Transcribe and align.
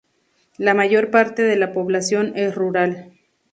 La 0.57 0.73
mayor 0.73 1.11
parte 1.11 1.43
de 1.43 1.55
la 1.57 1.73
población 1.73 2.33
es 2.35 2.55
rural. 2.55 3.13